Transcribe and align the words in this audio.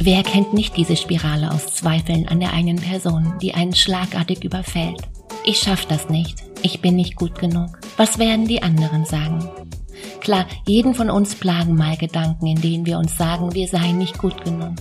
Wer 0.00 0.22
kennt 0.22 0.52
nicht 0.52 0.76
diese 0.76 0.96
Spirale 0.96 1.50
aus 1.50 1.66
Zweifeln 1.74 2.28
an 2.28 2.40
der 2.40 2.52
eigenen 2.52 2.76
Person, 2.76 3.34
die 3.40 3.54
einen 3.54 3.74
schlagartig 3.74 4.44
überfällt? 4.44 5.02
Ich 5.44 5.58
schaff 5.58 5.86
das 5.86 6.08
nicht. 6.08 6.36
Ich 6.62 6.80
bin 6.80 6.96
nicht 6.96 7.16
gut 7.16 7.38
genug. 7.38 7.78
Was 7.96 8.18
werden 8.18 8.46
die 8.46 8.62
anderen 8.62 9.04
sagen? 9.04 9.48
Klar, 10.20 10.46
jeden 10.66 10.94
von 10.94 11.10
uns 11.10 11.34
plagen 11.34 11.76
mal 11.76 11.96
Gedanken, 11.96 12.46
in 12.46 12.60
denen 12.60 12.86
wir 12.86 12.98
uns 12.98 13.16
sagen, 13.16 13.54
wir 13.54 13.68
seien 13.68 13.98
nicht 13.98 14.18
gut 14.18 14.44
genug. 14.44 14.74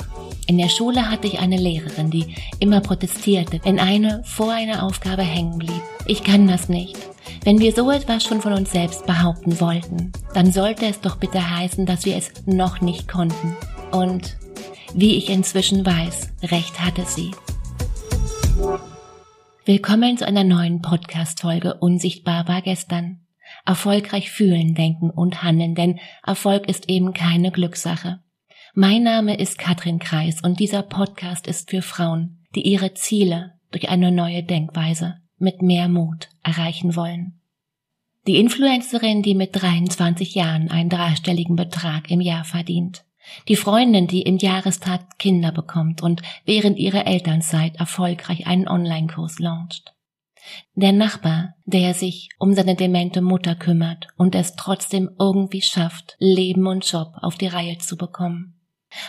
In 0.47 0.57
der 0.57 0.69
Schule 0.69 1.09
hatte 1.09 1.27
ich 1.27 1.39
eine 1.39 1.57
Lehrerin, 1.57 2.09
die 2.09 2.35
immer 2.59 2.81
protestierte, 2.81 3.61
wenn 3.63 3.79
eine 3.79 4.23
vor 4.25 4.51
einer 4.51 4.83
Aufgabe 4.83 5.21
hängen 5.21 5.57
blieb. 5.57 5.81
Ich 6.05 6.23
kann 6.23 6.47
das 6.47 6.67
nicht. 6.69 6.97
Wenn 7.43 7.59
wir 7.59 7.73
so 7.73 7.91
etwas 7.91 8.23
schon 8.23 8.41
von 8.41 8.53
uns 8.53 8.71
selbst 8.71 9.05
behaupten 9.05 9.59
wollten, 9.59 10.11
dann 10.33 10.51
sollte 10.51 10.85
es 10.85 10.99
doch 10.99 11.17
bitte 11.17 11.57
heißen, 11.57 11.85
dass 11.85 12.05
wir 12.05 12.17
es 12.17 12.31
noch 12.45 12.81
nicht 12.81 13.07
konnten. 13.07 13.55
Und 13.91 14.37
wie 14.95 15.15
ich 15.15 15.29
inzwischen 15.29 15.85
weiß, 15.85 16.33
recht 16.43 16.79
hatte 16.79 17.03
sie. 17.05 17.31
Willkommen 19.65 20.17
zu 20.17 20.27
einer 20.27 20.43
neuen 20.43 20.81
Podcast-Folge 20.81 21.75
Unsichtbar 21.75 22.47
war 22.47 22.61
gestern. 22.61 23.21
Erfolgreich 23.65 24.29
fühlen, 24.31 24.75
denken 24.75 25.09
und 25.09 25.41
handeln, 25.41 25.73
denn 25.73 25.99
Erfolg 26.23 26.67
ist 26.67 26.89
eben 26.89 27.13
keine 27.13 27.51
Glückssache. 27.51 28.21
Mein 28.75 29.03
Name 29.03 29.37
ist 29.37 29.57
Katrin 29.57 29.99
Kreis 29.99 30.41
und 30.41 30.59
dieser 30.59 30.83
Podcast 30.83 31.47
ist 31.47 31.69
für 31.69 31.81
Frauen, 31.81 32.45
die 32.55 32.61
ihre 32.61 32.93
Ziele 32.93 33.53
durch 33.71 33.89
eine 33.89 34.11
neue 34.11 34.43
Denkweise 34.43 35.15
mit 35.37 35.61
mehr 35.61 35.87
Mut 35.87 36.29
erreichen 36.43 36.95
wollen. 36.95 37.39
Die 38.27 38.37
Influencerin, 38.37 39.21
die 39.21 39.35
mit 39.35 39.49
23 39.59 40.35
Jahren 40.35 40.69
einen 40.69 40.89
dreistelligen 40.89 41.55
Betrag 41.55 42.09
im 42.09 42.21
Jahr 42.21 42.45
verdient. 42.45 43.03
Die 43.47 43.55
Freundin, 43.55 44.07
die 44.07 44.21
im 44.21 44.37
Jahrestag 44.37 45.17
Kinder 45.17 45.51
bekommt 45.51 46.01
und 46.01 46.21
während 46.45 46.77
ihrer 46.77 47.07
Elternzeit 47.07 47.75
erfolgreich 47.77 48.47
einen 48.47 48.67
Online-Kurs 48.67 49.39
launcht. 49.39 49.93
Der 50.75 50.91
Nachbar, 50.91 51.55
der 51.65 51.93
sich 51.93 52.29
um 52.37 52.53
seine 52.53 52.75
demente 52.75 53.21
Mutter 53.21 53.55
kümmert 53.55 54.07
und 54.17 54.35
es 54.35 54.55
trotzdem 54.55 55.09
irgendwie 55.17 55.61
schafft, 55.61 56.15
Leben 56.19 56.67
und 56.67 56.89
Job 56.89 57.13
auf 57.21 57.35
die 57.35 57.47
Reihe 57.47 57.77
zu 57.77 57.95
bekommen. 57.95 58.59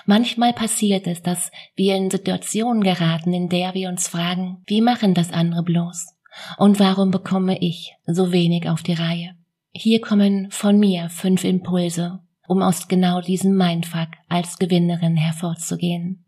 Manchmal 0.07 0.53
passiert 0.53 1.07
es, 1.07 1.23
dass 1.23 1.51
wir 1.75 1.97
in 1.97 2.11
Situationen 2.11 2.83
geraten, 2.83 3.33
in 3.35 3.48
der 3.48 3.75
wir 3.75 3.89
uns 3.89 4.09
fragen, 4.09 4.62
wie 4.67 4.81
machen 4.81 5.15
das 5.15 5.33
andere 5.33 5.62
bloß? 5.62 6.15
Und 6.57 6.81
warum 6.81 7.11
bekomme 7.11 7.59
ich 7.61 7.95
so 8.07 8.33
wenig 8.33 8.69
auf 8.69 8.83
die 8.83 8.95
Reihe? 8.95 9.37
Hier 9.73 10.01
kommen 10.01 10.51
von 10.51 10.79
mir 10.79 11.11
fünf 11.11 11.45
Impulse, 11.45 12.20
um 12.47 12.62
aus 12.62 12.89
genau 12.89 13.20
diesem 13.20 13.56
Mindfuck 13.56 14.09
als 14.28 14.59
Gewinnerin 14.59 15.17
hervorzugehen. 15.17 16.25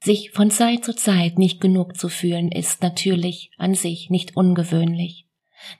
Sich 0.00 0.30
von 0.30 0.50
Zeit 0.50 0.84
zu 0.84 0.94
Zeit 0.94 1.38
nicht 1.38 1.60
genug 1.60 1.96
zu 1.96 2.08
fühlen, 2.08 2.52
ist 2.52 2.82
natürlich 2.82 3.50
an 3.58 3.74
sich 3.74 4.10
nicht 4.10 4.36
ungewöhnlich. 4.36 5.26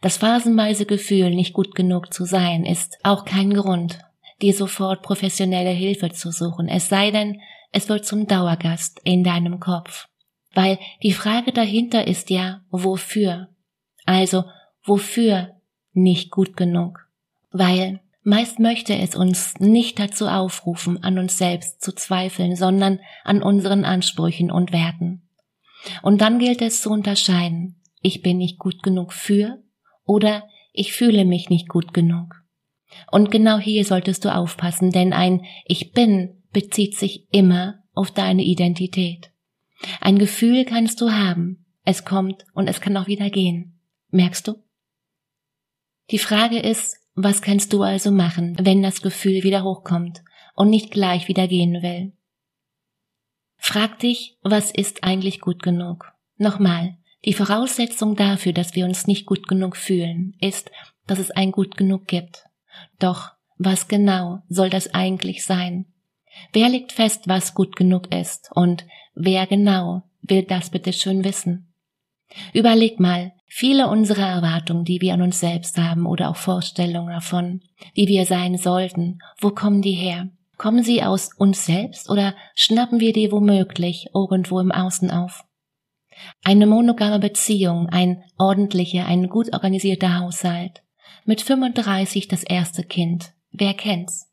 Das 0.01 0.17
phasenweise 0.17 0.87
Gefühl, 0.87 1.35
nicht 1.35 1.53
gut 1.53 1.75
genug 1.75 2.13
zu 2.13 2.25
sein, 2.25 2.65
ist 2.65 2.99
auch 3.05 3.25
kein 3.25 3.55
Grund, 3.55 4.01
dir 4.43 4.53
sofort 4.55 5.03
professionelle 5.03 5.71
Hilfe 5.71 6.11
zu 6.11 6.33
suchen, 6.33 6.69
es 6.69 6.89
sei 6.89 7.11
denn, 7.11 7.41
es 7.71 7.89
wird 7.89 8.07
zum 8.07 8.27
Dauergast 8.27 9.01
in 9.05 9.23
deinem 9.23 9.61
Kopf. 9.61 10.09
Weil 10.55 10.79
die 11.03 11.13
Frage 11.13 11.53
dahinter 11.53 12.07
ist 12.07 12.31
ja, 12.31 12.63
wofür? 12.71 13.49
Also, 14.07 14.45
wofür 14.85 15.55
nicht 15.93 16.31
gut 16.31 16.57
genug? 16.57 17.07
Weil 17.51 18.01
meist 18.29 18.59
möchte 18.59 18.95
es 18.95 19.17
uns 19.17 19.59
nicht 19.59 19.99
dazu 19.99 20.29
aufrufen, 20.29 21.03
an 21.03 21.19
uns 21.19 21.39
selbst 21.39 21.81
zu 21.83 21.93
zweifeln, 21.93 22.57
sondern 22.57 23.01
an 23.25 23.43
unseren 23.43 23.85
Ansprüchen 23.85 24.51
und 24.51 24.71
Werten. 24.71 25.29
Und 26.03 26.21
dann 26.21 26.39
gilt 26.39 26.61
es 26.61 26.83
zu 26.83 26.91
unterscheiden, 26.91 27.81
ich 28.03 28.23
bin 28.23 28.37
nicht 28.37 28.59
gut 28.59 28.83
genug 28.83 29.13
für 29.13 29.63
oder 30.05 30.47
ich 30.73 30.93
fühle 30.93 31.25
mich 31.25 31.49
nicht 31.49 31.69
gut 31.69 31.95
genug. 31.95 32.35
Und 33.11 33.31
genau 33.31 33.59
hier 33.59 33.85
solltest 33.85 34.25
du 34.25 34.35
aufpassen, 34.35 34.91
denn 34.91 35.13
ein 35.13 35.45
Ich 35.65 35.93
bin 35.93 36.43
bezieht 36.53 36.97
sich 36.97 37.27
immer 37.33 37.83
auf 37.95 38.11
deine 38.11 38.43
Identität. 38.43 39.31
Ein 40.01 40.19
Gefühl 40.19 40.65
kannst 40.65 41.01
du 41.01 41.11
haben, 41.11 41.67
es 41.85 42.05
kommt 42.05 42.45
und 42.53 42.69
es 42.69 42.81
kann 42.81 42.97
auch 42.97 43.07
wieder 43.07 43.31
gehen. 43.31 43.81
Merkst 44.11 44.49
du? 44.49 44.55
Die 46.11 46.19
Frage 46.19 46.59
ist, 46.59 46.97
was 47.21 47.43
kannst 47.43 47.73
du 47.73 47.83
also 47.83 48.13
machen, 48.13 48.57
wenn 48.61 48.81
das 48.81 49.03
Gefühl 49.03 49.43
wieder 49.43 49.65
hochkommt 49.65 50.23
und 50.55 50.71
nicht 50.71 50.93
gleich 50.93 51.27
wieder 51.27 51.49
gehen 51.49 51.83
will? 51.83 52.13
Frag 53.57 53.99
dich, 53.99 54.37
was 54.43 54.71
ist 54.71 55.03
eigentlich 55.03 55.41
gut 55.41 55.63
genug? 55.63 56.13
Nochmal, 56.37 56.97
die 57.25 57.33
Voraussetzung 57.33 58.15
dafür, 58.15 58.53
dass 58.53 58.77
wir 58.77 58.85
uns 58.85 59.09
nicht 59.09 59.27
gut 59.27 59.49
genug 59.49 59.77
fühlen, 59.77 60.37
ist, 60.41 60.71
dass 61.09 61.19
es 61.19 61.33
ein 61.33 61.51
gut 61.51 61.77
genug 61.77 62.07
gibt. 62.07 62.45
Doch 63.01 63.33
was 63.57 63.89
genau 63.89 64.43
soll 64.49 64.71
das 64.71 64.95
eigentlich 64.95 65.45
sein? 65.45 65.87
Wer 66.53 66.69
legt 66.69 66.93
fest, 66.93 67.23
was 67.27 67.55
gut 67.55 67.75
genug 67.75 68.15
ist 68.15 68.51
und 68.55 68.87
wer 69.17 69.49
genau 69.49 70.05
will 70.23 70.45
das 70.45 70.71
bitte 70.71 70.93
schön 70.93 71.25
wissen? 71.25 71.75
Überleg 72.53 73.01
mal, 73.01 73.33
viele 73.49 73.89
unserer 73.89 74.29
Erwartungen, 74.29 74.85
die 74.85 75.01
wir 75.01 75.15
an 75.15 75.23
uns 75.23 75.41
selbst 75.41 75.79
haben 75.79 76.07
oder 76.07 76.29
auch 76.29 76.37
Vorstellungen 76.37 77.13
davon, 77.13 77.63
wie 77.95 78.07
wir 78.07 78.27
sein 78.27 78.57
sollten, 78.57 79.19
wo 79.41 79.51
kommen 79.51 79.83
die 79.83 79.93
her? 79.93 80.29
Kommen 80.57 80.83
sie 80.83 81.03
aus 81.03 81.31
uns 81.37 81.67
selbst 81.67 82.11
oder 82.11 82.35
schnappen 82.55 83.01
wir 83.01 83.13
die 83.13 83.31
womöglich 83.31 84.09
irgendwo 84.15 84.61
im 84.61 84.73
Außen 84.73 85.11
auf? 85.11 85.45
Eine 86.45 86.67
monogame 86.67 87.21
Beziehung, 87.21 87.89
ein 87.89 88.25
ordentlicher, 88.39 89.07
ein 89.07 89.29
gut 89.29 89.53
organisierter 89.53 90.19
Haushalt, 90.19 90.83
mit 91.25 91.43
35 91.43 92.27
das 92.27 92.43
erste 92.43 92.83
Kind. 92.83 93.33
Wer 93.53 93.75
kennt's? 93.75 94.27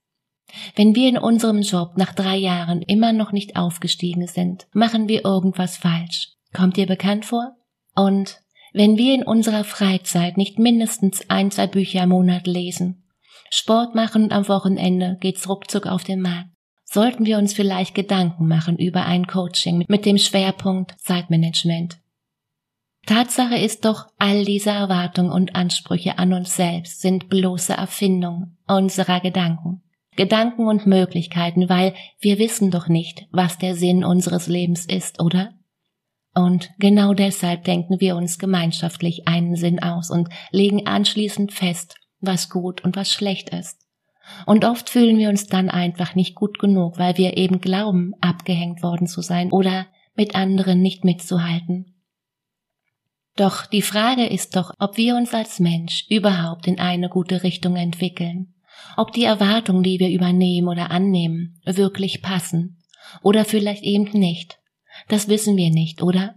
Wenn 0.76 0.96
wir 0.96 1.10
in 1.10 1.18
unserem 1.18 1.62
Job 1.62 1.98
nach 1.98 2.14
drei 2.14 2.38
Jahren 2.38 2.82
immer 2.82 3.14
noch 3.14 3.32
nicht 3.32 3.56
aufgestiegen 3.56 4.28
sind, 4.28 4.68
machen 4.74 5.08
wir 5.08 5.26
irgendwas 5.26 5.78
falsch. 5.78 6.30
Kommt 6.54 6.78
dir 6.78 6.88
bekannt 6.88 7.26
vor? 7.26 7.56
Und 7.96 8.42
wenn 8.76 8.98
wir 8.98 9.16
in 9.16 9.24
unserer 9.24 9.64
Freizeit 9.64 10.36
nicht 10.36 10.60
mindestens 10.60 11.30
ein, 11.30 11.50
zwei 11.50 11.66
Bücher 11.66 12.04
im 12.04 12.10
Monat 12.10 12.46
lesen, 12.46 13.06
Sport 13.50 13.96
machen 13.96 14.24
und 14.26 14.34
am 14.34 14.50
Wochenende 14.50 15.18
geht's 15.22 15.48
ruckzuck 15.48 15.88
auf 15.88 16.04
den 16.04 16.22
Markt, 16.22 16.50
sollten 16.84 17.26
wir 17.26 17.38
uns 17.38 17.54
vielleicht 17.54 17.96
Gedanken 17.96 18.50
machen 18.50 18.78
über 18.78 19.06
ein 19.06 19.28
Coaching 19.28 19.86
mit 19.88 20.06
dem 20.06 20.18
Schwerpunkt 20.18 21.00
Zeitmanagement. 21.00 22.00
Tatsache 23.06 23.56
ist 23.56 23.86
doch, 23.86 24.08
all 24.18 24.44
diese 24.44 24.72
Erwartungen 24.72 25.32
und 25.32 25.56
Ansprüche 25.56 26.18
an 26.20 26.34
uns 26.34 26.56
selbst 26.58 27.00
sind 27.00 27.30
bloße 27.30 27.74
Erfindung 27.74 28.58
unserer 28.68 29.22
Gedanken. 29.22 29.84
Gedanken 30.18 30.68
und 30.68 30.86
Möglichkeiten, 30.86 31.70
weil 31.70 31.94
wir 32.20 32.40
wissen 32.40 32.72
doch 32.72 32.90
nicht, 32.90 33.26
was 33.32 33.58
der 33.58 33.76
Sinn 33.76 34.04
unseres 34.04 34.48
Lebens 34.48 34.86
ist, 34.86 35.22
oder? 35.22 35.54
Und 36.36 36.70
genau 36.80 37.14
deshalb 37.14 37.64
denken 37.64 38.02
wir 38.02 38.18
uns 38.18 38.38
gemeinschaftlich 38.38 39.26
einen 39.26 39.56
Sinn 39.56 39.82
aus 39.82 40.12
und 40.12 40.28
legen 40.52 40.86
anschließend 40.86 41.54
fest, 41.54 41.96
was 42.20 42.50
gut 42.50 42.84
und 42.84 42.98
was 42.98 43.10
schlecht 43.12 43.50
ist. 43.50 43.78
Und 44.46 44.66
oft 44.66 44.90
fühlen 44.90 45.18
wir 45.18 45.30
uns 45.30 45.48
dann 45.48 45.70
einfach 45.70 46.14
nicht 46.14 46.36
gut 46.36 46.60
genug, 46.60 46.98
weil 46.98 47.18
wir 47.18 47.38
eben 47.38 47.62
glauben, 47.62 48.14
abgehängt 48.20 48.84
worden 48.84 49.08
zu 49.08 49.22
sein 49.22 49.52
oder 49.52 49.88
mit 50.16 50.36
anderen 50.36 50.82
nicht 50.82 51.06
mitzuhalten. 51.06 51.96
Doch 53.38 53.66
die 53.66 53.82
Frage 53.82 54.26
ist 54.26 54.56
doch, 54.56 54.72
ob 54.80 54.98
wir 54.98 55.16
uns 55.16 55.34
als 55.34 55.60
Mensch 55.60 56.06
überhaupt 56.10 56.68
in 56.68 56.80
eine 56.80 57.10
gute 57.10 57.44
Richtung 57.44 57.76
entwickeln, 57.76 58.56
ob 58.98 59.12
die 59.14 59.24
Erwartungen, 59.24 59.84
die 59.84 60.00
wir 60.00 60.10
übernehmen 60.10 60.68
oder 60.68 60.92
annehmen, 60.92 61.62
wirklich 61.66 62.22
passen 62.22 62.84
oder 63.22 63.46
vielleicht 63.46 63.84
eben 63.84 64.10
nicht. 64.12 64.60
Das 65.08 65.28
wissen 65.28 65.58
wir 65.58 65.72
nicht, 65.72 66.02
oder? 66.02 66.36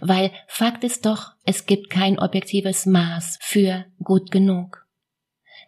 Weil 0.00 0.30
Fakt 0.46 0.84
ist 0.84 1.06
doch, 1.06 1.32
es 1.44 1.66
gibt 1.66 1.90
kein 1.90 2.18
objektives 2.18 2.86
Maß 2.86 3.38
für 3.40 3.84
gut 4.02 4.30
genug. 4.30 4.86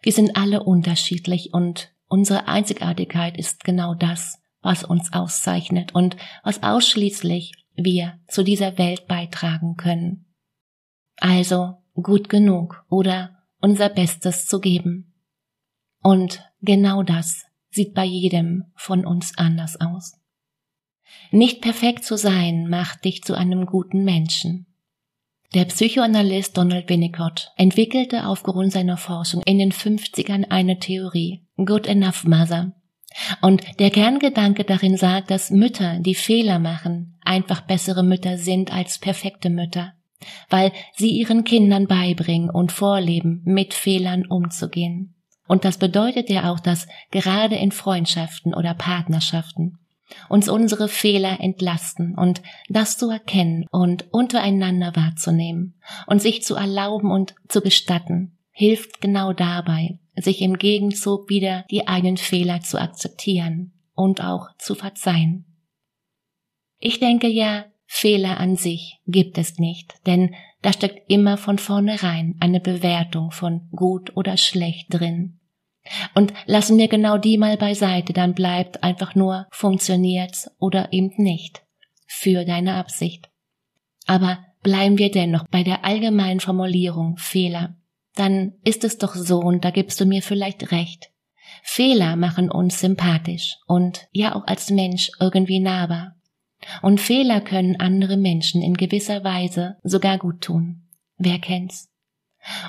Wir 0.01 0.11
sind 0.11 0.35
alle 0.35 0.63
unterschiedlich 0.63 1.53
und 1.53 1.91
unsere 2.07 2.47
Einzigartigkeit 2.47 3.37
ist 3.37 3.63
genau 3.63 3.93
das, 3.93 4.39
was 4.61 4.83
uns 4.83 5.13
auszeichnet 5.13 5.93
und 5.93 6.17
was 6.43 6.63
ausschließlich 6.63 7.53
wir 7.75 8.19
zu 8.27 8.43
dieser 8.43 8.77
Welt 8.77 9.07
beitragen 9.07 9.75
können. 9.75 10.25
Also 11.17 11.77
gut 11.93 12.29
genug 12.29 12.85
oder 12.89 13.43
unser 13.59 13.89
Bestes 13.89 14.45
zu 14.45 14.59
geben. 14.59 15.13
Und 16.01 16.43
genau 16.61 17.03
das 17.03 17.43
sieht 17.69 17.93
bei 17.93 18.05
jedem 18.05 18.71
von 18.75 19.05
uns 19.05 19.37
anders 19.37 19.79
aus. 19.79 20.19
Nicht 21.31 21.61
perfekt 21.61 22.03
zu 22.03 22.17
sein 22.17 22.67
macht 22.69 23.05
dich 23.05 23.23
zu 23.23 23.35
einem 23.35 23.65
guten 23.65 24.03
Menschen. 24.03 24.65
Der 25.53 25.65
Psychoanalyst 25.65 26.57
Donald 26.57 26.89
Winnicott 26.89 27.51
entwickelte 27.55 28.27
aufgrund 28.27 28.73
seiner 28.73 28.97
Forschung 28.97 29.41
in 29.43 29.59
den 29.59 29.71
50ern 29.71 30.49
eine 30.49 30.79
Theorie, 30.79 31.45
Good 31.57 31.87
Enough 31.87 32.25
Mother, 32.25 32.73
Und 33.41 33.63
der 33.79 33.89
Kerngedanke 33.89 34.63
darin 34.63 34.97
sagt, 34.97 35.31
dass 35.31 35.49
Mütter, 35.49 35.99
die 35.99 36.15
Fehler 36.15 36.59
machen, 36.59 37.17
einfach 37.23 37.61
bessere 37.61 38.03
Mütter 38.03 38.37
sind 38.37 38.71
als 38.71 38.99
perfekte 38.99 39.49
Mütter, 39.49 39.93
weil 40.49 40.71
sie 40.95 41.09
ihren 41.09 41.43
Kindern 41.43 41.87
beibringen 41.87 42.49
und 42.49 42.71
vorleben, 42.71 43.41
mit 43.45 43.73
Fehlern 43.73 44.25
umzugehen. 44.25 45.15
Und 45.47 45.63
das 45.63 45.77
bedeutet 45.77 46.29
ja 46.29 46.51
auch, 46.51 46.59
dass 46.59 46.87
gerade 47.09 47.55
in 47.55 47.71
Freundschaften 47.71 48.53
oder 48.53 48.73
Partnerschaften 48.73 49.79
uns 50.29 50.49
unsere 50.49 50.87
Fehler 50.87 51.39
entlasten 51.39 52.15
und 52.15 52.41
das 52.69 52.97
zu 52.97 53.09
erkennen 53.09 53.65
und 53.71 54.11
untereinander 54.13 54.95
wahrzunehmen 54.95 55.79
und 56.07 56.21
sich 56.21 56.43
zu 56.43 56.55
erlauben 56.55 57.11
und 57.11 57.35
zu 57.47 57.61
gestatten, 57.61 58.37
hilft 58.51 59.01
genau 59.01 59.33
dabei, 59.33 59.99
sich 60.15 60.41
im 60.41 60.57
Gegenzug 60.57 61.29
wieder 61.29 61.65
die 61.69 61.87
eigenen 61.87 62.17
Fehler 62.17 62.61
zu 62.61 62.79
akzeptieren 62.79 63.73
und 63.93 64.23
auch 64.23 64.49
zu 64.57 64.75
verzeihen. 64.75 65.45
Ich 66.79 66.99
denke 66.99 67.27
ja, 67.27 67.65
Fehler 67.85 68.39
an 68.39 68.55
sich 68.55 68.99
gibt 69.07 69.37
es 69.37 69.57
nicht, 69.57 69.95
denn 70.05 70.35
da 70.61 70.73
steckt 70.73 71.09
immer 71.09 71.37
von 71.37 71.57
vornherein 71.57 72.35
eine 72.39 72.59
Bewertung 72.59 73.31
von 73.31 73.69
gut 73.71 74.15
oder 74.15 74.37
schlecht 74.37 74.87
drin. 74.89 75.39
Und 76.13 76.33
lassen 76.45 76.77
wir 76.77 76.87
genau 76.87 77.17
die 77.17 77.37
mal 77.37 77.57
beiseite, 77.57 78.13
dann 78.13 78.33
bleibt 78.33 78.83
einfach 78.83 79.15
nur 79.15 79.47
funktioniert's 79.51 80.49
oder 80.59 80.91
eben 80.91 81.11
nicht. 81.17 81.63
Für 82.07 82.45
deine 82.45 82.75
Absicht. 82.75 83.29
Aber 84.05 84.39
bleiben 84.63 84.97
wir 84.97 85.11
dennoch 85.11 85.45
bei 85.49 85.63
der 85.63 85.85
allgemeinen 85.85 86.39
Formulierung 86.39 87.17
Fehler. 87.17 87.75
Dann 88.15 88.53
ist 88.63 88.83
es 88.83 88.97
doch 88.97 89.15
so, 89.15 89.39
und 89.39 89.63
da 89.63 89.71
gibst 89.71 89.99
du 90.01 90.05
mir 90.05 90.21
vielleicht 90.21 90.71
recht. 90.71 91.11
Fehler 91.63 92.15
machen 92.15 92.49
uns 92.49 92.79
sympathisch 92.79 93.57
und 93.67 94.07
ja 94.11 94.35
auch 94.35 94.47
als 94.47 94.69
Mensch 94.69 95.11
irgendwie 95.19 95.59
nahbar. 95.59 96.15
Und 96.81 96.99
Fehler 96.99 97.41
können 97.41 97.79
andere 97.79 98.17
Menschen 98.17 98.61
in 98.61 98.73
gewisser 98.73 99.23
Weise 99.23 99.77
sogar 99.83 100.17
gut 100.17 100.41
tun. 100.41 100.87
Wer 101.17 101.39
kennt's? 101.39 101.89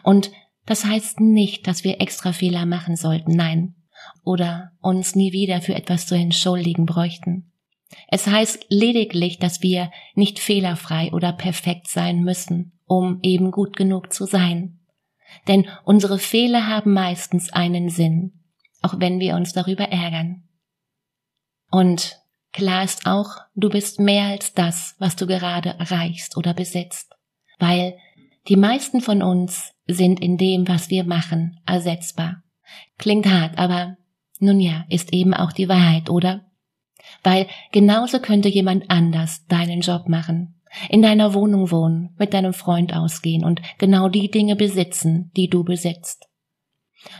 Und 0.02 0.30
das 0.68 0.84
heißt 0.84 1.20
nicht, 1.20 1.66
dass 1.66 1.82
wir 1.82 1.98
extra 2.02 2.32
Fehler 2.32 2.66
machen 2.66 2.94
sollten, 2.94 3.34
nein. 3.34 3.74
Oder 4.22 4.72
uns 4.82 5.16
nie 5.16 5.32
wieder 5.32 5.62
für 5.62 5.74
etwas 5.74 6.06
zu 6.06 6.14
entschuldigen 6.14 6.84
bräuchten. 6.84 7.50
Es 8.06 8.26
heißt 8.26 8.66
lediglich, 8.68 9.38
dass 9.38 9.62
wir 9.62 9.90
nicht 10.14 10.38
fehlerfrei 10.38 11.10
oder 11.12 11.32
perfekt 11.32 11.88
sein 11.88 12.22
müssen, 12.22 12.78
um 12.84 13.18
eben 13.22 13.50
gut 13.50 13.76
genug 13.76 14.12
zu 14.12 14.26
sein. 14.26 14.78
Denn 15.46 15.66
unsere 15.84 16.18
Fehler 16.18 16.66
haben 16.66 16.92
meistens 16.92 17.50
einen 17.50 17.88
Sinn, 17.88 18.44
auch 18.82 19.00
wenn 19.00 19.20
wir 19.20 19.36
uns 19.36 19.54
darüber 19.54 19.84
ärgern. 19.84 20.48
Und 21.70 22.20
klar 22.52 22.84
ist 22.84 23.06
auch, 23.06 23.36
du 23.54 23.70
bist 23.70 24.00
mehr 24.00 24.26
als 24.26 24.52
das, 24.52 24.96
was 24.98 25.16
du 25.16 25.26
gerade 25.26 25.70
erreichst 25.78 26.36
oder 26.36 26.52
besitzt, 26.52 27.14
weil 27.58 27.96
die 28.48 28.56
meisten 28.56 29.00
von 29.00 29.22
uns 29.22 29.72
sind 29.88 30.20
in 30.20 30.36
dem, 30.36 30.68
was 30.68 30.90
wir 30.90 31.04
machen, 31.04 31.60
ersetzbar. 31.66 32.42
Klingt 32.98 33.26
hart, 33.26 33.58
aber 33.58 33.96
nun 34.38 34.60
ja, 34.60 34.84
ist 34.88 35.12
eben 35.12 35.34
auch 35.34 35.52
die 35.52 35.68
Wahrheit, 35.68 36.10
oder? 36.10 36.44
Weil 37.22 37.46
genauso 37.72 38.20
könnte 38.20 38.48
jemand 38.48 38.90
anders 38.90 39.46
deinen 39.46 39.80
Job 39.80 40.08
machen, 40.08 40.60
in 40.88 41.02
deiner 41.02 41.34
Wohnung 41.34 41.70
wohnen, 41.70 42.14
mit 42.18 42.34
deinem 42.34 42.52
Freund 42.52 42.94
ausgehen 42.94 43.44
und 43.44 43.62
genau 43.78 44.08
die 44.08 44.30
Dinge 44.30 44.56
besitzen, 44.56 45.30
die 45.36 45.48
du 45.48 45.64
besitzt. 45.64 46.28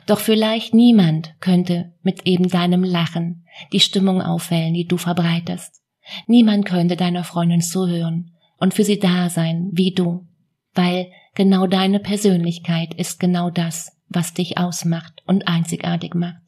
Doch 0.07 0.19
vielleicht 0.19 0.75
niemand 0.75 1.35
könnte 1.41 1.95
mit 2.03 2.27
eben 2.27 2.49
deinem 2.49 2.85
Lachen 2.85 3.47
die 3.73 3.81
Stimmung 3.81 4.21
aufhellen, 4.21 4.75
die 4.75 4.87
du 4.87 4.97
verbreitest. 4.97 5.83
Niemand 6.27 6.65
könnte 6.67 6.97
deiner 6.97 7.25
Freundin 7.25 7.61
zuhören 7.61 8.33
und 8.59 8.75
für 8.75 8.85
sie 8.85 8.99
da 8.99 9.31
sein, 9.31 9.71
wie 9.73 9.93
du, 9.93 10.27
weil 10.75 11.11
Genau 11.35 11.67
deine 11.67 12.01
Persönlichkeit 12.01 12.95
ist 12.95 13.21
genau 13.21 13.51
das, 13.51 13.93
was 14.09 14.35
dich 14.35 14.59
ausmacht 14.59 15.23
und 15.27 15.47
einzigartig 15.47 16.15
macht. 16.15 16.43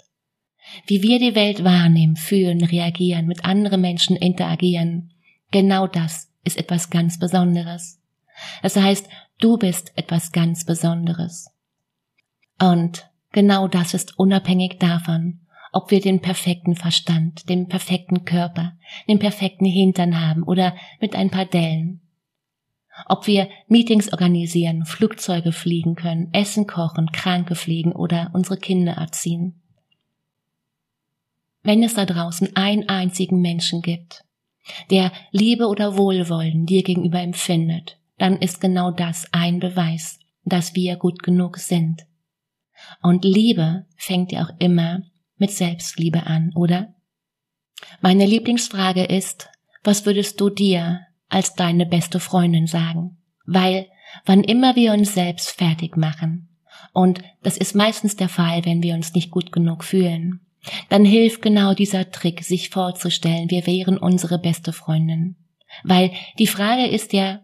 Wie 0.87 1.03
wir 1.03 1.19
die 1.19 1.35
Welt 1.35 1.65
wahrnehmen, 1.65 2.17
fühlen, 2.17 2.65
reagieren, 2.65 3.27
mit 3.27 3.45
anderen 3.45 3.81
Menschen 3.81 4.17
interagieren, 4.17 5.13
genau 5.51 5.87
das 5.87 6.31
ist 6.45 6.59
etwas 6.59 6.91
ganz 6.91 7.19
Besonderes. 7.19 8.01
Das 8.63 8.77
heißt, 8.77 9.09
du 9.39 9.59
bist 9.59 9.93
etwas 9.97 10.33
ganz 10.33 10.65
Besonderes. 10.65 11.51
Und 12.59 13.11
genau 13.33 13.69
das 13.69 13.95
ist 13.95 14.19
unabhängig 14.19 14.79
davon, 14.79 15.41
ob 15.73 15.91
wir 15.91 16.01
den 16.01 16.21
perfekten 16.21 16.75
Verstand, 16.75 17.49
den 17.49 17.69
perfekten 17.69 18.25
Körper, 18.25 18.73
den 19.09 19.19
perfekten 19.19 19.67
Hintern 19.67 20.21
haben 20.21 20.43
oder 20.43 20.75
mit 21.01 21.15
ein 21.15 21.31
paar 21.31 21.47
Dellen 21.47 22.00
ob 23.07 23.27
wir 23.27 23.49
Meetings 23.69 24.13
organisieren, 24.13 24.85
Flugzeuge 24.85 25.53
fliegen 25.53 25.95
können, 25.95 26.29
Essen 26.33 26.67
kochen, 26.67 27.13
Kranke 27.13 27.55
pflegen 27.55 27.93
oder 27.93 28.31
unsere 28.33 28.59
Kinder 28.59 28.93
erziehen. 28.93 29.61
Wenn 31.63 31.83
es 31.83 31.95
da 31.95 32.07
draußen 32.07 32.57
einen 32.57 32.89
einzigen 32.89 33.41
Menschen 33.41 33.83
gibt, 33.83 34.25
der 34.91 35.13
Liebe 35.31 35.67
oder 35.67 35.97
Wohlwollen 35.97 36.67
dir 36.67 36.83
gegenüber 36.83 37.21
empfindet, 37.21 37.99
dann 38.19 38.39
ist 38.39 38.61
genau 38.61 38.91
das 38.91 39.27
ein 39.33 39.61
Beweis, 39.61 40.19
dass 40.45 40.75
wir 40.75 40.97
gut 40.97 41.23
genug 41.23 41.59
sind. 41.59 42.07
Und 43.03 43.25
Liebe 43.25 43.87
fängt 43.97 44.33
ja 44.33 44.45
auch 44.45 44.53
immer 44.59 45.03
mit 45.37 45.51
Selbstliebe 45.51 46.27
an, 46.27 46.53
oder? 46.55 46.95
Meine 48.01 48.27
Lieblingsfrage 48.27 49.05
ist, 49.05 49.49
was 49.83 50.05
würdest 50.07 50.41
du 50.41 50.51
dir 50.51 51.01
als 51.31 51.55
deine 51.55 51.87
beste 51.87 52.21
Freundin 52.21 52.67
sagen. 52.67 53.17
Weil 53.47 53.87
wann 54.27 54.45
immer 54.45 54.77
wir 54.77 54.93
uns 54.93 55.15
selbst 55.15 55.51
fertig 55.51 55.97
machen, 55.97 56.49
und 56.93 57.23
das 57.43 57.57
ist 57.57 57.75
meistens 57.75 58.17
der 58.17 58.29
Fall, 58.29 58.65
wenn 58.65 58.83
wir 58.83 58.95
uns 58.95 59.15
nicht 59.15 59.31
gut 59.31 59.53
genug 59.53 59.85
fühlen, 59.85 60.41
dann 60.89 61.05
hilft 61.05 61.41
genau 61.41 61.73
dieser 61.73 62.11
Trick, 62.11 62.43
sich 62.43 62.71
vorzustellen, 62.71 63.51
wir 63.51 63.67
wären 63.67 63.97
unsere 63.97 64.39
beste 64.39 64.73
Freundin. 64.73 65.37
Weil 65.85 66.13
die 66.39 66.47
Frage 66.47 66.87
ist 66.87 67.13
ja, 67.13 67.41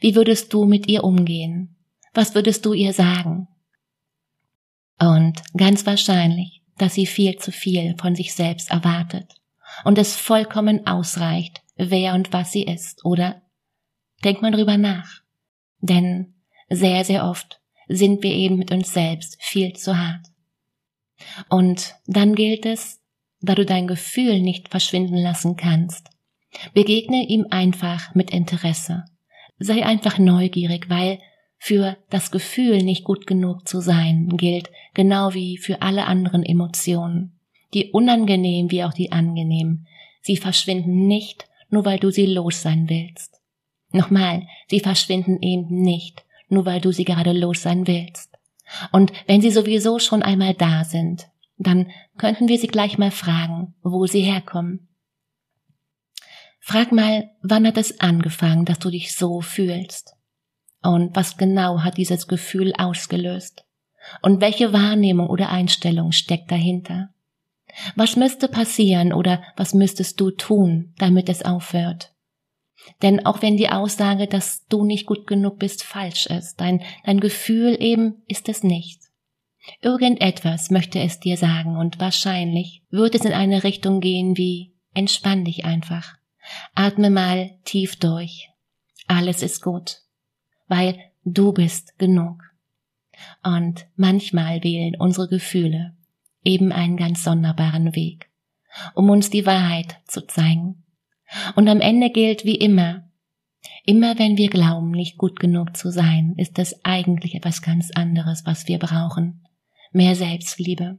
wie 0.00 0.14
würdest 0.14 0.52
du 0.52 0.64
mit 0.64 0.88
ihr 0.88 1.04
umgehen? 1.04 1.76
Was 2.14 2.34
würdest 2.34 2.64
du 2.66 2.72
ihr 2.72 2.92
sagen? 2.92 3.48
Und 4.98 5.40
ganz 5.56 5.86
wahrscheinlich, 5.86 6.62
dass 6.78 6.94
sie 6.94 7.06
viel 7.06 7.36
zu 7.36 7.52
viel 7.52 7.94
von 7.98 8.16
sich 8.16 8.34
selbst 8.34 8.70
erwartet 8.70 9.34
und 9.84 9.98
es 9.98 10.16
vollkommen 10.16 10.86
ausreicht, 10.86 11.57
wer 11.78 12.14
und 12.14 12.32
was 12.32 12.52
sie 12.52 12.64
ist, 12.64 13.04
oder? 13.04 13.42
Denk 14.24 14.42
mal 14.42 14.50
drüber 14.50 14.76
nach. 14.76 15.22
Denn 15.80 16.34
sehr, 16.68 17.04
sehr 17.04 17.24
oft 17.24 17.60
sind 17.88 18.22
wir 18.22 18.32
eben 18.32 18.56
mit 18.56 18.70
uns 18.70 18.92
selbst 18.92 19.38
viel 19.40 19.72
zu 19.74 19.96
hart. 19.96 20.26
Und 21.48 21.94
dann 22.06 22.34
gilt 22.34 22.66
es, 22.66 23.00
da 23.40 23.54
du 23.54 23.64
dein 23.64 23.86
Gefühl 23.86 24.40
nicht 24.40 24.68
verschwinden 24.68 25.16
lassen 25.16 25.56
kannst, 25.56 26.10
begegne 26.74 27.24
ihm 27.26 27.46
einfach 27.50 28.14
mit 28.14 28.30
Interesse. 28.30 29.04
Sei 29.58 29.84
einfach 29.84 30.18
neugierig, 30.18 30.90
weil 30.90 31.20
für 31.58 31.96
das 32.10 32.30
Gefühl 32.30 32.82
nicht 32.82 33.04
gut 33.04 33.26
genug 33.26 33.66
zu 33.66 33.80
sein 33.80 34.36
gilt 34.36 34.70
genau 34.94 35.34
wie 35.34 35.58
für 35.58 35.82
alle 35.82 36.06
anderen 36.06 36.44
Emotionen, 36.44 37.38
die 37.74 37.90
unangenehm 37.90 38.70
wie 38.70 38.84
auch 38.84 38.92
die 38.92 39.10
angenehm. 39.10 39.86
Sie 40.22 40.36
verschwinden 40.36 41.06
nicht 41.06 41.47
nur 41.68 41.84
weil 41.84 41.98
du 41.98 42.10
sie 42.10 42.26
los 42.26 42.62
sein 42.62 42.88
willst. 42.88 43.40
Nochmal, 43.90 44.46
sie 44.68 44.80
verschwinden 44.80 45.40
eben 45.40 45.68
nicht, 45.68 46.24
nur 46.48 46.66
weil 46.66 46.80
du 46.80 46.92
sie 46.92 47.04
gerade 47.04 47.32
los 47.32 47.62
sein 47.62 47.86
willst. 47.86 48.30
Und 48.92 49.12
wenn 49.26 49.40
sie 49.40 49.50
sowieso 49.50 49.98
schon 49.98 50.22
einmal 50.22 50.54
da 50.54 50.84
sind, 50.84 51.28
dann 51.56 51.90
könnten 52.16 52.48
wir 52.48 52.58
sie 52.58 52.68
gleich 52.68 52.98
mal 52.98 53.10
fragen, 53.10 53.74
wo 53.82 54.06
sie 54.06 54.20
herkommen. 54.20 54.88
Frag 56.60 56.92
mal, 56.92 57.30
wann 57.42 57.66
hat 57.66 57.78
es 57.78 57.98
angefangen, 58.00 58.66
dass 58.66 58.78
du 58.78 58.90
dich 58.90 59.14
so 59.14 59.40
fühlst? 59.40 60.14
Und 60.82 61.16
was 61.16 61.36
genau 61.36 61.80
hat 61.80 61.96
dieses 61.96 62.28
Gefühl 62.28 62.74
ausgelöst? 62.76 63.64
Und 64.22 64.40
welche 64.40 64.72
Wahrnehmung 64.72 65.28
oder 65.28 65.48
Einstellung 65.48 66.12
steckt 66.12 66.50
dahinter? 66.50 67.08
Was 67.94 68.16
müsste 68.16 68.48
passieren 68.48 69.12
oder 69.12 69.42
was 69.56 69.74
müsstest 69.74 70.20
du 70.20 70.30
tun, 70.30 70.94
damit 70.98 71.28
es 71.28 71.44
aufhört? 71.44 72.12
Denn 73.02 73.26
auch 73.26 73.42
wenn 73.42 73.56
die 73.56 73.68
Aussage, 73.68 74.26
dass 74.26 74.66
du 74.66 74.84
nicht 74.84 75.06
gut 75.06 75.26
genug 75.26 75.58
bist, 75.58 75.84
falsch 75.84 76.26
ist, 76.26 76.60
dein, 76.60 76.82
dein 77.04 77.20
Gefühl 77.20 77.76
eben 77.80 78.22
ist 78.26 78.48
es 78.48 78.62
nicht. 78.62 79.00
Irgendetwas 79.82 80.70
möchte 80.70 80.98
es 81.00 81.20
dir 81.20 81.36
sagen 81.36 81.76
und 81.76 82.00
wahrscheinlich 82.00 82.82
wird 82.90 83.14
es 83.14 83.24
in 83.24 83.32
eine 83.32 83.64
Richtung 83.64 84.00
gehen 84.00 84.36
wie 84.36 84.74
entspann 84.94 85.44
dich 85.44 85.64
einfach. 85.64 86.16
Atme 86.74 87.10
mal 87.10 87.58
tief 87.64 87.96
durch. 87.96 88.48
Alles 89.06 89.42
ist 89.42 89.62
gut. 89.62 89.98
Weil 90.66 90.98
du 91.24 91.52
bist 91.52 91.98
genug. 91.98 92.42
Und 93.42 93.86
manchmal 93.96 94.62
wählen 94.62 94.96
unsere 94.96 95.28
Gefühle 95.28 95.97
eben 96.44 96.72
einen 96.72 96.96
ganz 96.96 97.24
sonderbaren 97.24 97.94
Weg. 97.94 98.28
um 98.94 99.10
uns 99.10 99.30
die 99.30 99.46
Wahrheit 99.46 99.96
zu 100.06 100.26
zeigen. 100.26 100.84
Und 101.56 101.68
am 101.68 101.80
Ende 101.80 102.10
gilt 102.10 102.44
wie 102.44 102.54
immer, 102.56 103.10
immer 103.84 104.18
wenn 104.18 104.36
wir 104.36 104.48
glauben, 104.48 104.90
nicht 104.90 105.18
gut 105.18 105.40
genug 105.40 105.76
zu 105.76 105.90
sein, 105.90 106.34
ist 106.36 106.58
es 106.58 106.84
eigentlich 106.84 107.34
etwas 107.34 107.62
ganz 107.62 107.90
anderes, 107.90 108.42
was 108.44 108.66
wir 108.68 108.78
brauchen. 108.78 109.44
Mehr 109.92 110.14
Selbstliebe. 110.14 110.98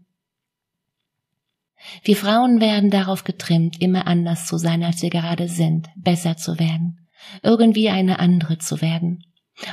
Wir 2.04 2.18
Frauen 2.18 2.60
werden 2.60 2.90
darauf 2.90 3.24
getrimmt, 3.24 3.82
immer 3.82 4.06
anders 4.06 4.46
zu 4.48 4.58
sein, 4.58 4.84
als 4.84 5.02
wir 5.02 5.10
gerade 5.10 5.48
sind, 5.48 5.88
besser 5.96 6.36
zu 6.36 6.60
werden, 6.60 7.08
irgendwie 7.42 7.90
eine 7.90 8.20
andere 8.20 8.58
zu 8.58 8.82
werden, 8.82 9.24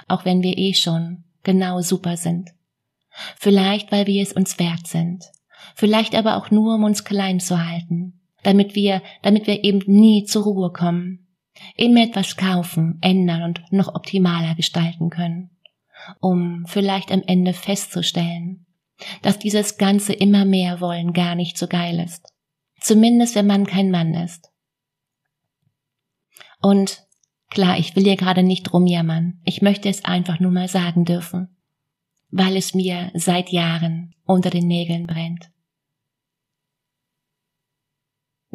auch 0.06 0.24
wenn 0.24 0.42
wir 0.42 0.56
eh 0.56 0.74
schon 0.74 1.24
genau 1.42 1.80
super 1.80 2.16
sind. 2.16 2.50
Vielleicht, 3.36 3.90
weil 3.90 4.06
wir 4.06 4.22
es 4.22 4.32
uns 4.32 4.58
wert 4.58 4.86
sind, 4.86 5.24
vielleicht 5.74 6.14
aber 6.14 6.36
auch 6.36 6.50
nur, 6.50 6.74
um 6.74 6.84
uns 6.84 7.04
klein 7.04 7.40
zu 7.40 7.64
halten, 7.64 8.20
damit 8.42 8.74
wir, 8.74 9.02
damit 9.22 9.46
wir 9.46 9.64
eben 9.64 9.80
nie 9.86 10.24
zur 10.24 10.44
Ruhe 10.44 10.72
kommen, 10.72 11.26
immer 11.76 12.02
etwas 12.02 12.36
kaufen, 12.36 12.98
ändern 13.00 13.42
und 13.42 13.72
noch 13.72 13.94
optimaler 13.94 14.54
gestalten 14.54 15.10
können, 15.10 15.50
um 16.20 16.64
vielleicht 16.66 17.10
am 17.10 17.22
Ende 17.26 17.52
festzustellen, 17.52 18.66
dass 19.22 19.38
dieses 19.38 19.78
ganze 19.78 20.12
immer 20.12 20.44
mehr 20.44 20.80
wollen 20.80 21.12
gar 21.12 21.34
nicht 21.34 21.58
so 21.58 21.66
geil 21.66 22.00
ist. 22.00 22.32
Zumindest 22.80 23.34
wenn 23.34 23.46
man 23.46 23.66
kein 23.66 23.90
Mann 23.90 24.14
ist. 24.14 24.50
Und 26.60 27.06
klar, 27.50 27.78
ich 27.78 27.96
will 27.96 28.04
hier 28.04 28.16
gerade 28.16 28.42
nicht 28.42 28.72
rumjammern. 28.72 29.40
Ich 29.44 29.62
möchte 29.62 29.88
es 29.88 30.04
einfach 30.04 30.40
nur 30.40 30.50
mal 30.50 30.68
sagen 30.68 31.04
dürfen, 31.04 31.56
weil 32.30 32.56
es 32.56 32.74
mir 32.74 33.10
seit 33.14 33.50
Jahren 33.50 34.14
unter 34.24 34.50
den 34.50 34.66
Nägeln 34.66 35.06
brennt. 35.06 35.50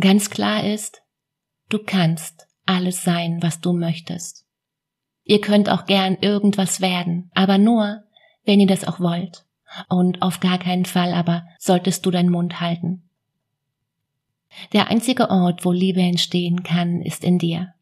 Ganz 0.01 0.31
klar 0.31 0.63
ist, 0.63 1.03
du 1.70 1.77
kannst 1.77 2.48
alles 2.65 3.03
sein, 3.03 3.38
was 3.41 3.62
du 3.62 3.72
möchtest. 3.72 4.48
Ihr 5.24 5.39
könnt 5.41 5.70
auch 5.70 5.86
gern 5.86 6.17
irgendwas 6.20 6.81
werden, 6.81 7.29
aber 7.36 7.60
nur, 7.60 8.03
wenn 8.43 8.60
ihr 8.60 8.67
das 8.67 8.84
auch 8.84 9.00
wollt. 9.00 9.46
Und 9.89 10.24
auf 10.24 10.39
gar 10.39 10.58
keinen 10.58 10.86
Fall 10.86 11.13
aber 11.13 11.46
solltest 11.60 12.03
du 12.05 12.10
deinen 12.10 12.31
Mund 12.31 12.60
halten. 12.60 13.10
Der 14.74 14.89
einzige 14.89 15.29
Ort, 15.29 15.65
wo 15.65 15.72
Liebe 15.72 16.01
entstehen 16.01 16.63
kann, 16.63 17.01
ist 17.03 17.24
in 17.24 17.38
dir. 17.38 17.75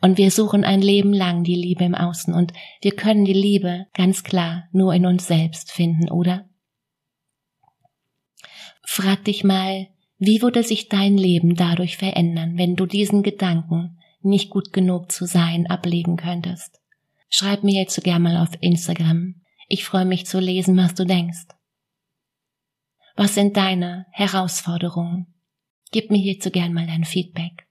Und 0.00 0.16
wir 0.16 0.30
suchen 0.30 0.64
ein 0.64 0.80
Leben 0.80 1.12
lang 1.12 1.44
die 1.44 1.54
Liebe 1.54 1.84
im 1.84 1.94
Außen 1.94 2.32
und 2.32 2.54
wir 2.80 2.96
können 2.96 3.26
die 3.26 3.34
Liebe 3.34 3.86
ganz 3.92 4.24
klar 4.24 4.64
nur 4.72 4.94
in 4.94 5.04
uns 5.04 5.26
selbst 5.26 5.70
finden, 5.70 6.10
oder? 6.10 6.48
Frag 8.84 9.24
dich 9.24 9.44
mal, 9.44 9.88
wie 10.18 10.42
würde 10.42 10.64
sich 10.64 10.88
dein 10.88 11.16
Leben 11.16 11.54
dadurch 11.54 11.96
verändern, 11.96 12.58
wenn 12.58 12.74
du 12.74 12.86
diesen 12.86 13.22
Gedanken, 13.22 13.98
nicht 14.20 14.50
gut 14.50 14.72
genug 14.72 15.12
zu 15.12 15.26
sein, 15.26 15.68
ablegen 15.68 16.16
könntest? 16.16 16.80
Schreib 17.30 17.62
mir 17.62 17.80
jetzt 17.80 17.94
so 17.94 18.02
gern 18.02 18.22
mal 18.22 18.36
auf 18.36 18.50
Instagram. 18.60 19.36
Ich 19.68 19.84
freue 19.84 20.06
mich 20.06 20.26
zu 20.26 20.40
lesen, 20.40 20.76
was 20.76 20.94
du 20.94 21.04
denkst. 21.04 21.46
Was 23.16 23.34
sind 23.34 23.56
deine 23.56 24.06
Herausforderungen? 24.10 25.26
Gib 25.92 26.10
mir 26.10 26.18
hierzu 26.18 26.50
gern 26.50 26.72
mal 26.72 26.86
dein 26.86 27.04
Feedback. 27.04 27.66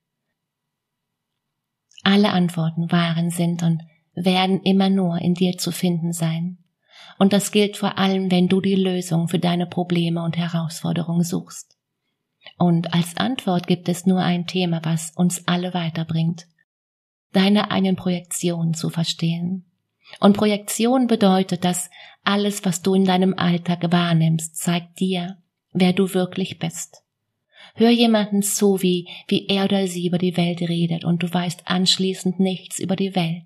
Alle 2.04 2.32
Antworten 2.32 2.92
waren, 2.92 3.30
sind 3.30 3.63
und 3.63 3.84
werden 4.13 4.62
immer 4.62 4.89
nur 4.89 5.20
in 5.20 5.34
dir 5.34 5.58
zu 5.58 5.72
finden 5.72 6.13
sein. 6.13 6.60
Und 7.20 7.34
das 7.34 7.51
gilt 7.51 7.77
vor 7.77 7.98
allem, 7.98 8.32
wenn 8.32 8.48
du 8.48 8.62
die 8.62 8.75
Lösung 8.75 9.27
für 9.27 9.39
deine 9.39 9.68
Probleme 9.68 10.24
und 10.24 10.38
Herausforderungen 10.38 11.24
suchst. 11.24 11.77
Und 12.58 12.94
als 12.94 13.18
Antwort 13.18 13.68
gibt 13.68 13.89
es 13.89 14.06
nur 14.06 14.20
ein 14.20 14.48
Thema, 14.48 14.82
was 14.84 15.12
uns 15.16 15.48
alle 15.48 15.74
weiterbringt. 15.74 16.48
Deine 17.34 17.72
eigenen 17.72 17.96
Projektionen 17.96 18.74
zu 18.74 18.89
verstehen. 18.89 19.66
Und 20.20 20.38
Projektion 20.38 21.08
bedeutet, 21.08 21.66
dass 21.66 21.89
alles, 22.24 22.63
was 22.66 22.82
du 22.82 22.94
in 22.94 23.06
deinem 23.06 23.34
Alltag 23.38 23.92
wahrnimmst, 23.92 24.56
zeigt 24.56 25.00
dir, 25.00 25.38
wer 25.74 25.94
du 25.94 26.13
wirklich 26.13 26.60
bist. 26.60 27.04
Hör 27.75 27.89
jemanden 27.89 28.42
zu, 28.42 28.82
wie, 28.82 29.08
wie 29.27 29.48
er 29.48 29.66
oder 29.66 29.88
sie 29.88 30.08
über 30.08 30.18
die 30.18 30.36
Welt 30.36 30.62
redet 30.62 31.04
und 31.04 31.22
du 31.22 31.32
weißt 31.32 31.68
anschließend 31.68 32.39
nichts 32.39 32.80
über 32.80 32.96
die 32.96 33.16
Welt, 33.16 33.46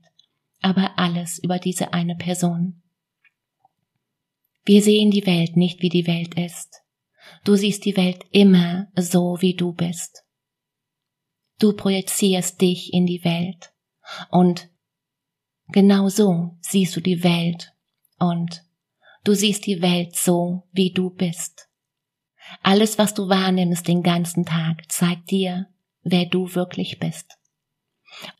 aber 0.62 0.98
alles 0.98 1.39
über 1.39 1.60
diese 1.60 1.93
eine 1.93 2.15
Person. 2.15 2.81
Wir 4.63 4.81
sehen 4.81 5.12
die 5.12 5.25
Welt 5.25 5.58
nicht, 5.58 5.81
wie 5.81 5.89
die 5.89 6.08
Welt 6.08 6.36
ist. 6.36 6.81
Du 7.44 7.56
siehst 7.56 7.86
die 7.86 7.98
Welt 7.98 8.24
immer 8.32 8.88
so, 8.96 9.38
wie 9.40 9.56
du 9.56 9.74
bist. 9.74 10.24
Du 11.60 11.74
projizierst 11.74 12.60
dich 12.62 12.94
in 12.94 13.06
die 13.06 13.24
Welt 13.24 13.72
und 14.30 14.70
genau 15.68 16.10
so 16.10 16.58
siehst 16.60 16.96
du 16.96 17.02
die 17.02 17.24
Welt 17.24 17.74
und 18.18 18.64
du 19.24 19.34
siehst 19.34 19.66
die 19.66 19.82
Welt 19.82 20.16
so, 20.16 20.68
wie 20.72 20.92
du 20.92 21.10
bist. 21.10 21.68
Alles, 22.64 22.98
was 22.98 23.14
du 23.14 23.30
wahrnimmst 23.30 23.88
den 23.88 24.04
ganzen 24.04 24.46
Tag, 24.46 24.92
zeigt 24.92 25.32
dir, 25.32 25.68
wer 26.04 26.26
du 26.26 26.54
wirklich 26.56 27.00
bist. 27.00 27.38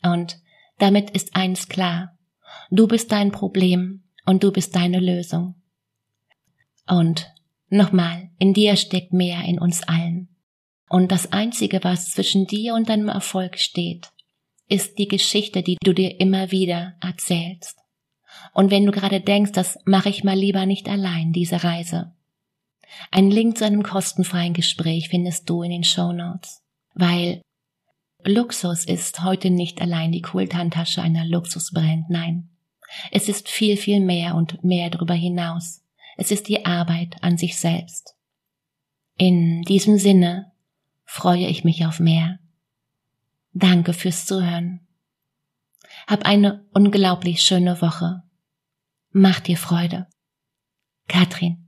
Und 0.02 0.40
damit 0.78 1.10
ist 1.10 1.34
eins 1.34 1.68
klar. 1.68 2.18
Du 2.70 2.86
bist 2.86 3.12
dein 3.12 3.32
Problem 3.32 4.04
und 4.26 4.42
du 4.42 4.52
bist 4.52 4.74
deine 4.74 5.00
Lösung. 5.00 5.54
Und 6.86 7.32
nochmal, 7.72 8.30
in 8.38 8.54
dir 8.54 8.76
steckt 8.76 9.12
mehr 9.12 9.42
in 9.44 9.58
uns 9.58 9.82
allen. 9.82 10.28
Und 10.88 11.10
das 11.10 11.32
Einzige, 11.32 11.82
was 11.84 12.10
zwischen 12.10 12.46
dir 12.46 12.74
und 12.74 12.88
deinem 12.88 13.08
Erfolg 13.08 13.58
steht, 13.58 14.10
ist 14.68 14.98
die 14.98 15.08
Geschichte, 15.08 15.62
die 15.62 15.76
du 15.82 15.92
dir 15.92 16.20
immer 16.20 16.50
wieder 16.50 16.94
erzählst. 17.00 17.78
Und 18.54 18.70
wenn 18.70 18.86
du 18.86 18.92
gerade 18.92 19.20
denkst, 19.20 19.52
das 19.52 19.78
mache 19.84 20.08
ich 20.08 20.24
mal 20.24 20.36
lieber 20.36 20.66
nicht 20.66 20.88
allein, 20.88 21.32
diese 21.32 21.64
Reise, 21.64 22.12
ein 23.10 23.30
Link 23.30 23.58
zu 23.58 23.64
einem 23.64 23.82
kostenfreien 23.82 24.54
Gespräch 24.54 25.08
findest 25.08 25.48
du 25.48 25.62
in 25.62 25.70
den 25.70 25.84
Show 25.84 26.12
Notes, 26.12 26.62
weil 26.94 27.42
Luxus 28.24 28.84
ist 28.84 29.22
heute 29.22 29.50
nicht 29.50 29.80
allein 29.80 30.12
die 30.12 30.22
Kulthandtasche 30.22 31.02
einer 31.02 31.24
Luxusbrand, 31.24 32.08
nein. 32.08 32.50
Es 33.10 33.28
ist 33.28 33.48
viel, 33.48 33.76
viel 33.76 34.00
mehr 34.00 34.34
und 34.34 34.62
mehr 34.62 34.90
darüber 34.90 35.14
hinaus. 35.14 35.81
Es 36.16 36.30
ist 36.30 36.48
die 36.48 36.64
Arbeit 36.64 37.16
an 37.22 37.38
sich 37.38 37.58
selbst. 37.58 38.14
In 39.16 39.62
diesem 39.62 39.98
Sinne 39.98 40.52
freue 41.04 41.46
ich 41.46 41.64
mich 41.64 41.86
auf 41.86 42.00
mehr. 42.00 42.38
Danke 43.52 43.92
fürs 43.92 44.26
Zuhören. 44.26 44.86
Hab 46.06 46.24
eine 46.24 46.64
unglaublich 46.72 47.42
schöne 47.42 47.80
Woche. 47.80 48.22
Mach 49.10 49.40
dir 49.40 49.56
Freude. 49.56 50.06
Katrin 51.08 51.61